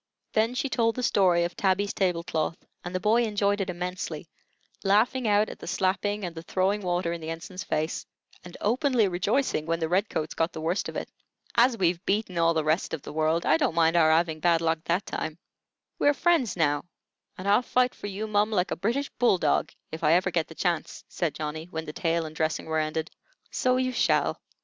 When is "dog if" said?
19.37-20.03